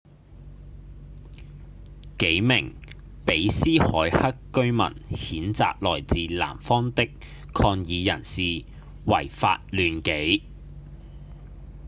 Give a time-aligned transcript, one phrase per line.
[2.17, 2.75] 幾名
[3.23, 4.81] 比斯凱克居民
[5.11, 7.07] 譴責來自南方的
[7.53, 8.41] 抗議人士
[9.05, 10.41] 違法亂紀